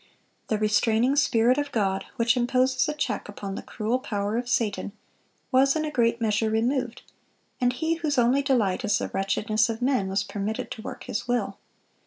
[0.47, 4.93] The restraining Spirit of God, which imposes a check upon the cruel power of Satan,
[5.51, 7.03] was in a great measure removed,
[7.61, 11.27] and he whose only delight is the wretchedness of men, was permitted to work his
[11.27, 11.59] will.